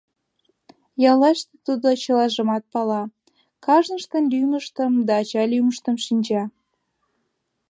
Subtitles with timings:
[1.11, 3.03] Яллаште тудо чылажымат пала,
[3.65, 6.43] кажныштын лӱмыштым да ача лӱмыштым шинча.